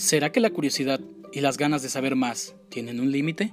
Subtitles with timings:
[0.00, 0.98] ¿Será que la curiosidad
[1.30, 3.52] y las ganas de saber más tienen un límite?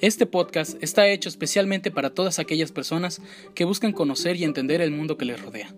[0.00, 3.22] Este podcast está hecho especialmente para todas aquellas personas
[3.54, 5.72] que buscan conocer y entender el mundo que les rodea.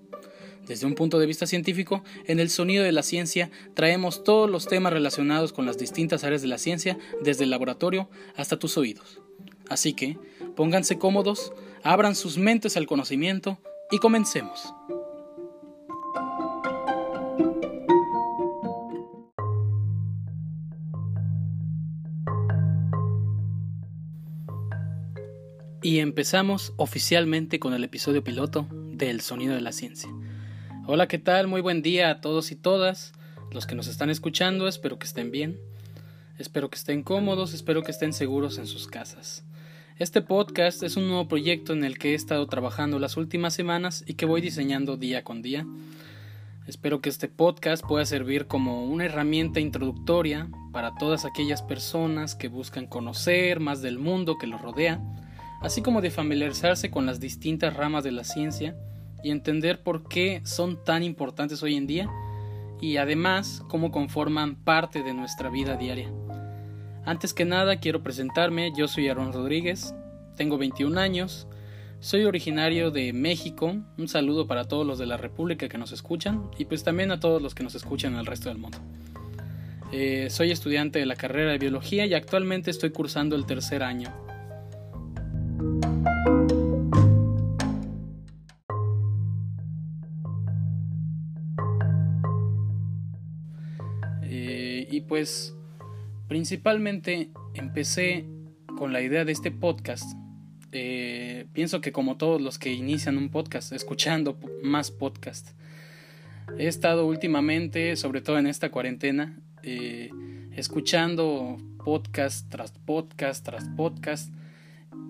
[0.67, 4.67] Desde un punto de vista científico, en el sonido de la ciencia traemos todos los
[4.67, 9.21] temas relacionados con las distintas áreas de la ciencia, desde el laboratorio hasta tus oídos.
[9.68, 10.17] Así que,
[10.57, 13.59] pónganse cómodos, abran sus mentes al conocimiento
[13.90, 14.72] y comencemos.
[25.93, 30.09] Y empezamos oficialmente con el episodio piloto de El Sonido de la Ciencia.
[30.87, 31.49] Hola, ¿qué tal?
[31.49, 33.12] Muy buen día a todos y todas
[33.50, 34.69] los que nos están escuchando.
[34.69, 35.61] Espero que estén bien.
[36.39, 39.45] Espero que estén cómodos, espero que estén seguros en sus casas.
[39.98, 44.03] Este podcast es un nuevo proyecto en el que he estado trabajando las últimas semanas
[44.06, 45.67] y que voy diseñando día con día.
[46.67, 52.48] Espero que este podcast pueda servir como una herramienta introductoria para todas aquellas personas que
[52.48, 55.03] buscan conocer más del mundo que los rodea
[55.62, 58.77] así como de familiarizarse con las distintas ramas de la ciencia
[59.22, 62.10] y entender por qué son tan importantes hoy en día
[62.80, 66.10] y además cómo conforman parte de nuestra vida diaria.
[67.04, 69.94] Antes que nada quiero presentarme, yo soy Aaron Rodríguez,
[70.36, 71.46] tengo 21 años,
[72.00, 76.50] soy originario de México, un saludo para todos los de la República que nos escuchan
[76.58, 78.78] y pues también a todos los que nos escuchan en el resto del mundo.
[79.92, 84.12] Eh, soy estudiante de la carrera de biología y actualmente estoy cursando el tercer año
[94.22, 95.54] eh, y pues
[96.28, 98.24] principalmente empecé
[98.78, 100.16] con la idea de este podcast.
[100.72, 105.50] Eh, pienso que como todos los que inician un podcast, escuchando más podcast.
[106.58, 110.10] He estado últimamente, sobre todo en esta cuarentena, eh,
[110.56, 114.32] escuchando podcast tras podcast tras podcast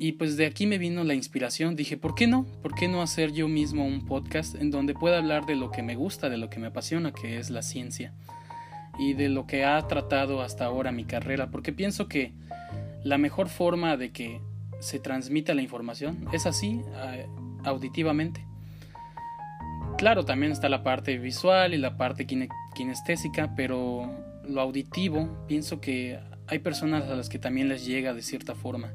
[0.02, 2.44] y pues de aquí me vino la inspiración, dije, ¿por qué no?
[2.60, 5.84] ¿Por qué no hacer yo mismo un podcast en donde pueda hablar de lo que
[5.84, 8.12] me gusta, de lo que me apasiona, que es la ciencia?
[8.98, 12.32] Y de lo que ha tratado hasta ahora mi carrera, porque pienso que
[13.04, 14.40] la mejor forma de que
[14.80, 16.80] se transmita la información es así,
[17.62, 18.44] auditivamente.
[19.98, 22.26] Claro, también está la parte visual y la parte
[22.74, 24.10] kinestésica, pero
[24.48, 28.92] lo auditivo pienso que hay personas a las que también les llega de cierta forma.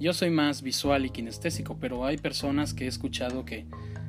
[0.00, 3.66] Yo soy más visual y kinestésico, pero hay personas que he escuchado que,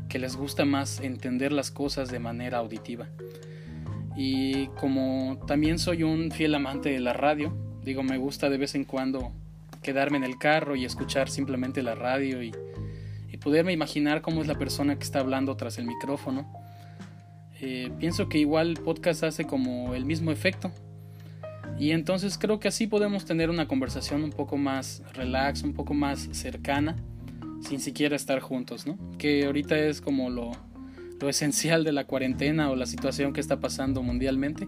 [0.08, 3.08] que les gusta más entender las cosas de manera auditiva.
[4.16, 8.76] Y como también soy un fiel amante de la radio, digo, me gusta de vez
[8.76, 9.32] en cuando
[9.82, 12.52] quedarme en el carro y escuchar simplemente la radio y,
[13.32, 16.52] y poderme imaginar cómo es la persona que está hablando tras el micrófono.
[17.62, 20.72] Eh, pienso que igual el podcast hace como el mismo efecto,
[21.80, 25.94] y entonces creo que así podemos tener una conversación un poco más relax, un poco
[25.94, 26.98] más cercana,
[27.62, 28.98] sin siquiera estar juntos, ¿no?
[29.18, 30.52] Que ahorita es como lo,
[31.22, 34.68] lo esencial de la cuarentena o la situación que está pasando mundialmente,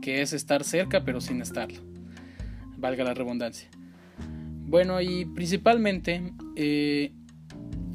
[0.00, 1.80] que es estar cerca pero sin estarlo.
[2.76, 3.68] Valga la redundancia.
[4.66, 7.12] Bueno, y principalmente eh,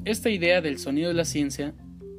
[0.03, 1.73] esta idea del sonido de la ciencia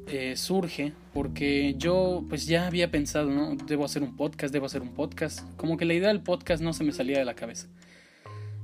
[0.07, 3.55] eh, surge porque yo pues ya había pensado, ¿no?
[3.55, 5.41] Debo hacer un podcast, debo hacer un podcast.
[5.57, 7.67] Como que la idea del podcast no se me salía de la cabeza.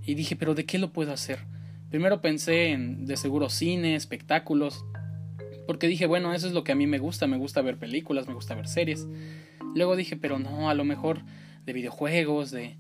[0.06, 1.40] Y dije, pero ¿de qué lo puedo hacer?
[1.90, 4.85] Primero pensé en de seguro cine, espectáculos,
[5.66, 8.28] porque dije, bueno, eso es lo que a mí me gusta, me gusta ver películas,
[8.28, 9.06] me gusta ver series.
[9.75, 11.22] Luego dije, pero no, a lo mejor
[11.66, 12.78] de videojuegos, de,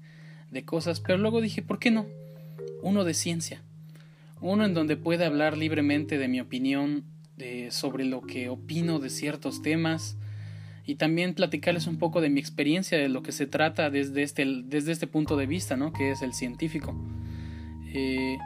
[0.51, 2.05] de cosas, pero luego dije, ¿por qué no?
[2.81, 3.61] Uno de ciencia.
[4.39, 7.03] Uno en donde pueda hablar libremente de mi opinión
[7.69, 10.17] sobre lo que opino de ciertos temas
[10.85, 14.45] y también platicarles un poco de mi experiencia, de lo que se trata desde este,
[14.63, 15.91] desde este punto de vista, ¿no?
[15.91, 16.95] que es el científico.
[17.93, 18.37] Eh,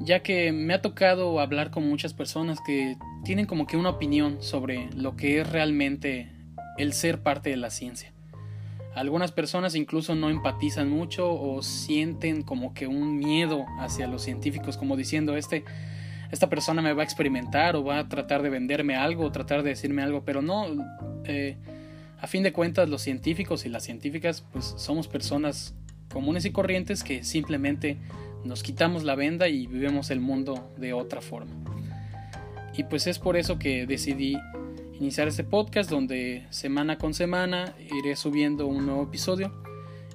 [0.00, 4.42] ya que me ha tocado hablar con muchas personas que tienen como que una opinión
[4.42, 6.30] sobre lo que es realmente
[6.76, 8.12] el ser parte de la ciencia.
[8.94, 14.76] Algunas personas incluso no empatizan mucho o sienten como que un miedo hacia los científicos,
[14.76, 15.64] como diciendo, este
[16.32, 19.62] esta persona me va a experimentar o va a tratar de venderme algo o tratar
[19.62, 20.66] de decirme algo, pero no,
[21.24, 21.58] eh,
[22.18, 25.74] a fin de cuentas los científicos y las científicas pues somos personas
[26.10, 27.98] comunes y corrientes que simplemente
[28.44, 31.52] nos quitamos la venda y vivimos el mundo de otra forma.
[32.76, 34.38] Y pues es por eso que decidí
[34.98, 39.52] iniciar este podcast donde semana con semana iré subiendo un nuevo episodio.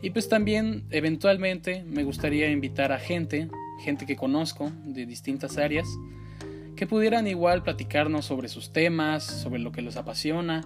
[0.01, 5.87] Y pues también eventualmente me gustaría invitar a gente gente que conozco de distintas áreas,
[6.75, 10.63] que pudieran igual platicarnos sobre sus temas, sobre lo que los apasiona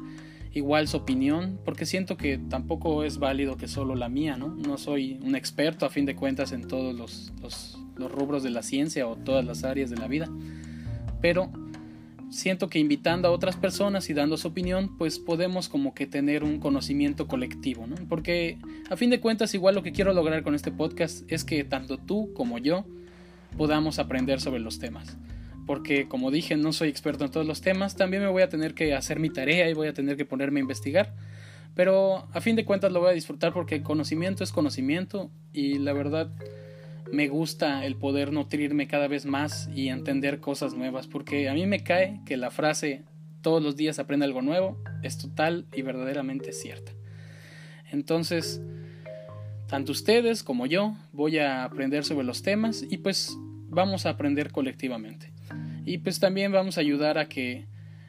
[0.54, 4.50] igual su opinión, porque siento que tampoco es válido que solo la mía, ¿no?
[4.50, 7.78] No soy un experto a fin de cuentas en todos los, los,
[8.12, 10.28] rubros de la ciencia o todas las áreas de la vida,
[11.22, 11.52] pero
[12.32, 16.44] siento que invitando a otras personas y dando su opinión, pues podemos como que tener
[16.44, 17.96] un conocimiento colectivo, ¿no?
[18.10, 18.58] Porque
[18.90, 21.98] a fin de cuentas igual lo que quiero lograr con este podcast es que tanto
[21.98, 22.86] tú como yo
[23.58, 25.18] podamos aprender sobre los temas.
[25.66, 28.74] Porque como dije, no soy experto en todos los temas, también me voy a tener
[28.74, 31.14] que hacer mi tarea y voy a tener que ponerme a investigar.
[31.76, 35.94] Pero a fin de cuentas lo voy a disfrutar porque conocimiento es conocimiento y la
[35.94, 36.34] verdad
[37.12, 41.66] me gusta el poder nutrirme cada vez más y entender cosas nuevas, porque a mí
[41.66, 43.04] me cae que la frase
[43.42, 46.92] todos los días aprende algo nuevo es total y verdaderamente cierta.
[47.92, 48.62] Entonces,
[49.72, 53.38] tanto ustedes como yo voy a aprender sobre los temas y pues
[53.70, 55.32] vamos a aprender colectivamente.
[55.86, 57.68] Y pues también vamos a ayudar a que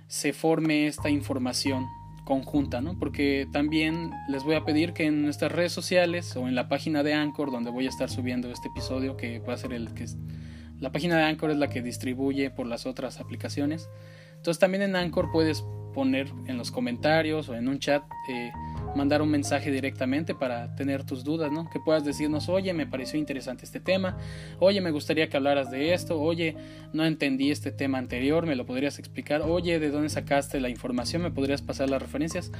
[0.08, 1.86] se forme esta información
[2.24, 2.98] conjunta, ¿no?
[2.98, 7.04] Porque también les voy a pedir que en nuestras redes sociales o en la página
[7.04, 10.06] de Anchor, donde voy a estar subiendo este episodio, que va a ser el que...
[10.80, 13.88] La página de Anchor es la que distribuye por las otras aplicaciones.
[14.34, 15.64] Entonces también en Anchor puedes
[15.94, 18.50] poner en los comentarios o en un chat eh,
[18.94, 21.68] mandar un mensaje directamente para tener tus dudas, ¿no?
[21.70, 24.18] Que puedas decirnos, oye, me pareció interesante este tema,
[24.58, 26.56] oye, me gustaría que hablaras de esto, oye,
[26.92, 31.22] no entendí este tema anterior, me lo podrías explicar, oye, ¿de dónde sacaste la información?
[31.22, 32.52] ¿Me podrías pasar las referencias?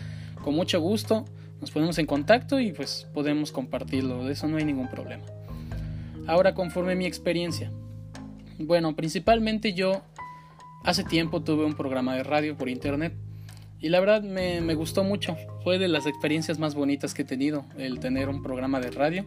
[0.43, 1.25] Con mucho gusto,
[1.61, 5.25] nos ponemos en contacto y pues podemos compartirlo, de eso no hay ningún problema.
[6.27, 7.71] Ahora, conforme mi experiencia.
[8.59, 10.03] Bueno, principalmente yo
[10.85, 13.13] hace tiempo tuve un programa de radio por internet
[13.83, 15.37] y la verdad me, me, gustó mucho.
[15.65, 19.27] Fue de las experiencias más bonitas que he tenido el tener un programa de radio.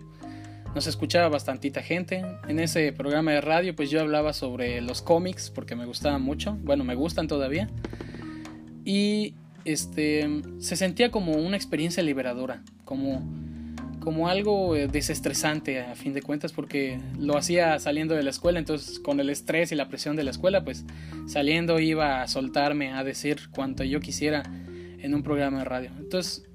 [0.73, 2.25] Nos escuchaba bastantita gente.
[2.47, 6.57] En ese programa de radio pues yo hablaba sobre los cómics porque me gustaban mucho.
[6.63, 7.69] Bueno, me gustan todavía.
[8.85, 9.33] Y
[9.65, 10.29] este
[10.59, 13.23] se sentía como una experiencia liberadora, como
[14.05, 18.59] como algo eh, desestresante a fin de cuentas porque lo hacía saliendo de la escuela,
[18.59, 20.85] entonces con el estrés y la presión de la escuela, pues
[21.25, 24.43] saliendo iba a soltarme a decir cuanto yo quisiera
[24.99, 25.91] en un programa de radio.
[25.97, 26.47] Entonces,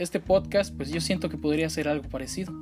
[0.00, 2.52] este podcast, pues yo siento que podría ser algo parecido,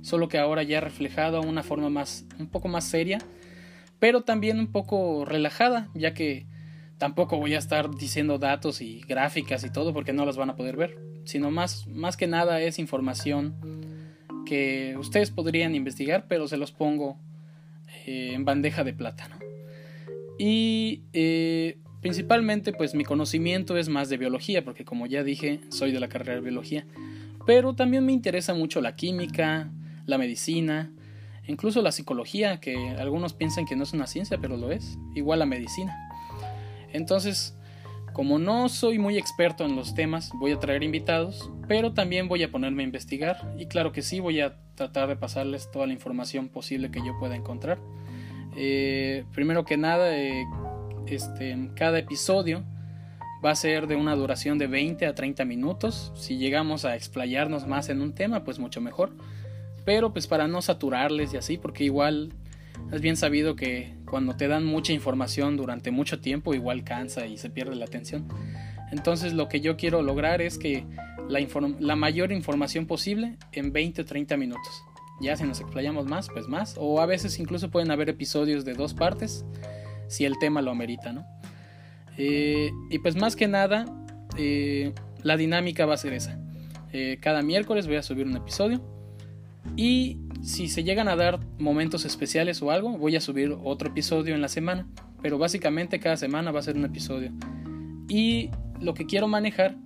[0.00, 3.18] solo que ahora ya reflejado a una forma más, un poco más seria,
[3.98, 6.46] pero también un poco relajada, ya que
[6.96, 10.56] tampoco voy a estar diciendo datos y gráficas y todo porque no las van a
[10.56, 13.81] poder ver, sino más, más que nada es información
[14.44, 17.18] que ustedes podrían investigar, pero se los pongo
[18.06, 19.36] eh, en bandeja de plátano.
[20.38, 25.92] Y eh, principalmente pues mi conocimiento es más de biología, porque como ya dije, soy
[25.92, 26.86] de la carrera de biología,
[27.46, 29.70] pero también me interesa mucho la química,
[30.06, 30.92] la medicina,
[31.46, 35.38] incluso la psicología, que algunos piensan que no es una ciencia, pero lo es, igual
[35.38, 35.96] la medicina.
[36.92, 37.56] Entonces,
[38.12, 42.42] como no soy muy experto en los temas, voy a traer invitados, pero también voy
[42.42, 45.92] a ponerme a investigar y claro que sí, voy a tratar de pasarles toda la
[45.92, 47.78] información posible que yo pueda encontrar.
[48.56, 50.44] Eh, primero que nada, eh,
[51.06, 52.64] este, cada episodio
[53.44, 56.12] va a ser de una duración de 20 a 30 minutos.
[56.14, 59.12] Si llegamos a explayarnos más en un tema, pues mucho mejor.
[59.84, 62.32] Pero pues para no saturarles y así, porque igual
[62.92, 67.38] es bien sabido que cuando te dan mucha información durante mucho tiempo igual cansa y
[67.38, 68.28] se pierde la atención.
[68.90, 70.86] Entonces lo que yo quiero lograr es que
[71.28, 74.84] la, mayor información posible en 20 o 30 minutos.
[75.20, 76.76] Ya si nos explayamos más, pues más.
[76.78, 79.44] O a veces incluso pueden haber episodios de dos partes
[80.08, 81.24] si el tema lo amerita, ¿no?
[82.18, 83.86] Eh, y pues más que nada,
[84.36, 86.38] eh, la dinámica va a ser esa.
[86.92, 88.82] Eh, cada miércoles voy a subir un episodio
[89.76, 94.34] y si se llegan a dar momentos especiales o algo, voy a subir otro episodio
[94.34, 94.86] en la semana.
[95.22, 97.30] Pero básicamente cada semana va a ser un episodio.
[98.08, 99.76] Y lo que quiero manejar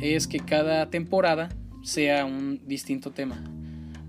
[0.00, 1.50] es que cada temporada
[1.82, 3.44] sea un distinto tema.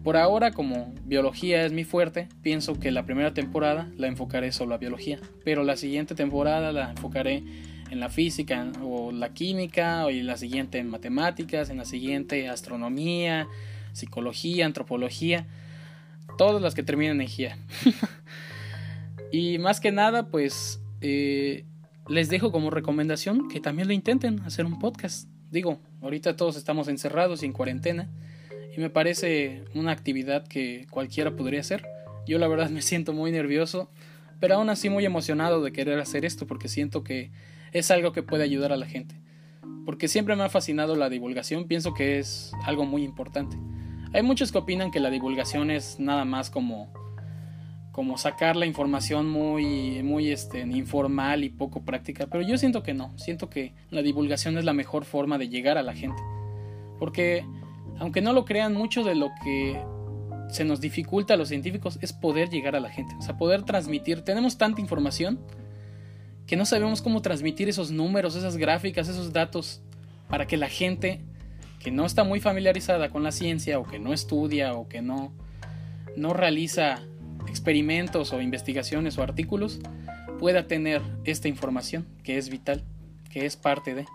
[0.02, 4.76] Por ahora, como biología es mi fuerte, pienso que la primera temporada la enfocaré solo
[4.76, 5.20] a biología.
[5.44, 7.44] Pero la siguiente temporada la enfocaré
[7.92, 13.48] en la física o la química, y la siguiente en matemáticas, en la siguiente astronomía,
[13.92, 15.48] psicología, antropología
[16.38, 17.58] todas las que terminen en GIA.
[19.32, 21.66] y más que nada, pues eh,
[22.08, 25.28] les dejo como recomendación que también lo intenten hacer un podcast.
[25.52, 28.10] Digo, ahorita todos estamos encerrados y en cuarentena
[28.76, 31.86] y me parece una actividad que cualquiera podría hacer.
[32.28, 33.90] Yo la verdad me siento muy nervioso,
[34.40, 37.32] pero aún así muy emocionado de querer hacer esto porque siento que
[37.72, 39.16] es algo que puede ayudar a la gente.
[39.86, 43.58] Porque siempre me ha fascinado la divulgación, pienso que es algo muy importante.
[44.16, 46.88] Hay muchos que opinan que la divulgación es nada más como
[47.92, 52.94] como sacar la información muy, muy este, informal y poco práctica, pero yo siento que
[52.94, 56.22] no, siento que la divulgación es la mejor forma de llegar a la gente,
[56.98, 57.46] porque
[58.00, 59.82] aunque no lo crean, mucho de lo que
[60.50, 63.64] se nos dificulta a los científicos es poder llegar a la gente, o sea, poder
[63.64, 65.40] transmitir, tenemos tanta información
[66.48, 69.82] que no sabemos cómo transmitir esos números, esas gráficas, esos datos,
[70.30, 71.22] para que la gente
[71.86, 75.32] que no está muy familiarizada con la ciencia o que no estudia o que no,
[76.18, 77.00] no realiza
[77.48, 79.80] experimentos o investigaciones o artículos
[80.40, 82.84] pueda tener esta información que es vital,
[83.30, 84.08] que es parte de.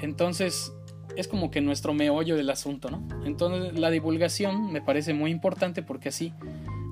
[0.00, 0.72] Entonces,
[1.14, 3.06] es como que nuestro meollo del asunto, ¿no?
[3.26, 6.32] Entonces, la divulgación me parece muy importante porque así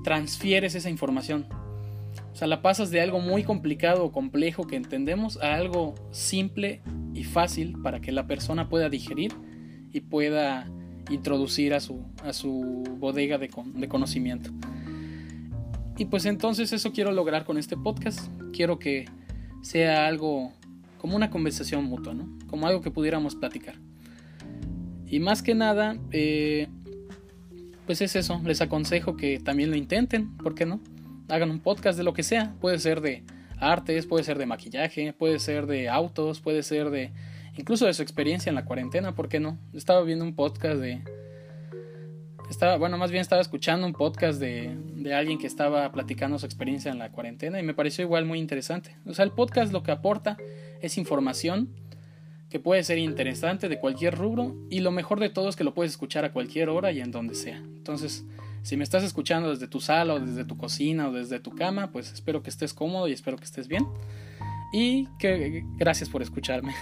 [0.04, 1.46] transfieres esa información.
[2.34, 6.82] O sea, la pasas de algo muy complicado o complejo que entendemos a algo simple
[7.14, 9.32] y fácil para que la persona pueda digerir
[9.96, 10.66] y pueda
[11.08, 14.50] introducir a su, a su bodega de, de conocimiento.
[15.96, 18.28] Y pues entonces eso quiero lograr con este podcast.
[18.52, 19.06] Quiero que
[19.62, 20.52] sea algo
[20.98, 22.28] como una conversación mutua, ¿no?
[22.46, 23.76] Como algo que pudiéramos platicar.
[25.06, 26.68] Y más que nada, eh,
[27.86, 28.42] pues es eso.
[28.44, 30.80] Les aconsejo que también lo intenten, ¿por qué no?
[31.28, 32.54] Hagan un podcast de lo que sea.
[32.60, 33.24] Puede ser de
[33.58, 37.12] artes, puede ser de maquillaje, puede ser de autos, puede ser de
[37.56, 39.58] incluso de su experiencia en la cuarentena, ¿por qué no?
[39.72, 41.02] Estaba viendo un podcast de
[42.50, 46.46] estaba, bueno, más bien estaba escuchando un podcast de, de, alguien que estaba platicando su
[46.46, 48.96] experiencia en la cuarentena y me pareció igual muy interesante.
[49.04, 50.36] O sea, el podcast lo que aporta
[50.80, 51.74] es información
[52.48, 55.74] que puede ser interesante de cualquier rubro y lo mejor de todo es que lo
[55.74, 57.56] puedes escuchar a cualquier hora y en donde sea.
[57.56, 58.24] Entonces,
[58.62, 61.90] si me estás escuchando desde tu sala o desde tu cocina o desde tu cama,
[61.90, 63.86] pues espero que estés cómodo y espero que estés bien.
[64.72, 66.74] Y que gracias por escucharme.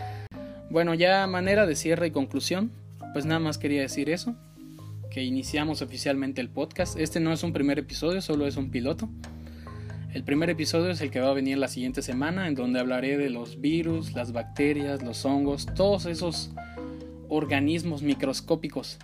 [0.70, 2.72] bueno, ya manera de cierre y conclusión,
[3.12, 4.36] pues nada más quería decir eso
[5.10, 6.98] que iniciamos oficialmente el podcast.
[6.98, 9.08] Este no es un primer episodio, solo es un piloto.
[10.12, 13.16] El primer episodio es el que va a venir la siguiente semana, en donde hablaré
[13.16, 16.52] de los virus, las bacterias, los hongos, todos esos
[17.28, 18.98] organismos microscópicos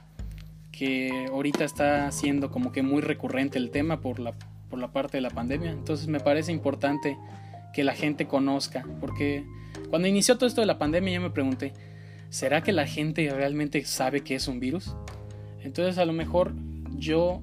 [0.71, 4.33] que ahorita está siendo como que muy recurrente el tema por la,
[4.69, 5.71] por la parte de la pandemia.
[5.71, 7.17] Entonces me parece importante
[7.73, 9.45] que la gente conozca, porque
[9.91, 11.73] cuando inició todo esto de la pandemia yo me pregunté,
[12.31, 14.95] ¿será que la gente realmente sabe que es un virus?
[15.61, 16.55] Entonces a lo mejor
[16.97, 17.43] yo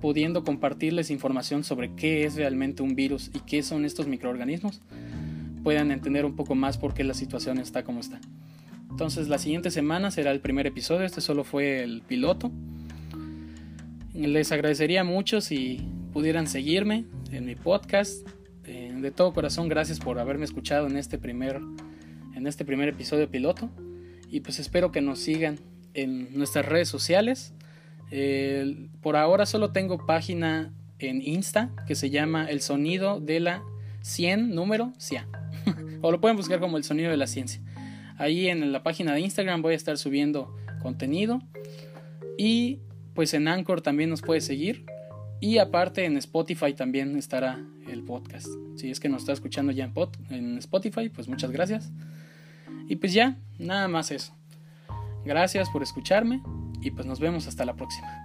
[0.00, 4.82] pudiendo compartirles información sobre qué es realmente un virus y qué son estos microorganismos,
[5.62, 8.20] puedan entender un poco más por qué la situación está como está.
[8.90, 12.52] Entonces la siguiente semana será el primer episodio, este solo fue el piloto.
[14.12, 15.80] Les agradecería mucho si
[16.12, 18.28] pudieran seguirme en mi podcast.
[18.94, 21.60] Eh, de todo corazón, gracias por haberme escuchado en este primer,
[22.34, 23.70] en este primer episodio piloto.
[24.30, 25.58] Y pues espero que nos sigan
[25.94, 27.52] en nuestras redes sociales.
[29.00, 33.62] por ahora solo tengo página en Insta que se llama El Sonido de la
[34.02, 35.28] 100 número CIA.
[36.02, 37.60] o lo pueden buscar como El Sonido de la Ciencia.
[38.16, 41.40] Ahí en la página de Instagram voy a estar subiendo contenido.
[42.38, 42.80] Y
[43.14, 44.84] pues en Anchor también nos puede seguir.
[45.44, 48.46] Y aparte en Spotify también estará el podcast.
[48.76, 49.92] Si es que nos está escuchando ya en,
[50.30, 51.92] en Spotify, pues muchas gracias.
[52.88, 54.34] Y pues ya, nada más eso.
[55.26, 56.40] Gracias por escucharme
[56.80, 58.23] y pues nos vemos hasta la próxima.